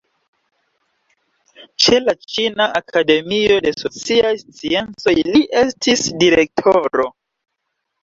[1.85, 7.11] Ĉe la Ĉina Akademio de Sociaj Sciencoj li estis direktoro.